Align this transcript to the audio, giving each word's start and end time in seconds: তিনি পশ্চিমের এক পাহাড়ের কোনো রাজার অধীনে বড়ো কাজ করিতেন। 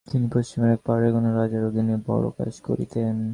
তিনি 0.07 0.25
পশ্চিমের 0.33 0.71
এক 0.71 0.81
পাহাড়ের 0.85 1.11
কোনো 1.13 1.29
রাজার 1.37 1.63
অধীনে 1.65 1.95
বড়ো 2.07 2.29
কাজ 2.37 2.53
করিতেন। 2.61 3.15